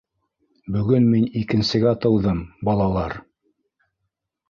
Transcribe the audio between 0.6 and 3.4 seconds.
-Бөгөн мин икенсегә тыуҙым, балалар!